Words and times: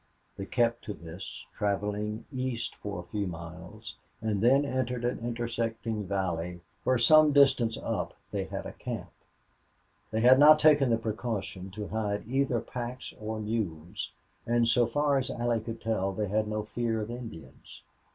They 0.35 0.47
kept 0.47 0.83
to 0.85 0.95
this, 0.95 1.45
traveling 1.55 2.25
east 2.33 2.75
for 2.77 2.99
a 2.99 3.03
few 3.11 3.27
miles, 3.27 3.97
and 4.19 4.41
then 4.41 4.65
entered 4.65 5.05
an 5.05 5.19
intersecting 5.19 6.07
valley, 6.07 6.61
where 6.83 6.97
some 6.97 7.31
distance 7.33 7.77
up 7.79 8.15
they 8.31 8.45
had 8.45 8.65
a 8.65 8.71
camp. 8.73 9.11
They 10.09 10.21
had 10.21 10.39
not 10.39 10.57
taken 10.59 10.89
the 10.89 10.97
precaution 10.97 11.69
to 11.75 11.89
hide 11.89 12.27
either 12.27 12.61
packs 12.61 13.13
or 13.19 13.39
mules, 13.39 14.11
and 14.47 14.67
so 14.67 14.87
far 14.87 15.19
as 15.19 15.29
Allie 15.29 15.59
could 15.61 15.79
tell 15.79 16.11
they 16.11 16.29
had 16.29 16.47
no 16.47 16.63
fear 16.63 16.99
of 16.99 17.11
Indians. 17.11 17.83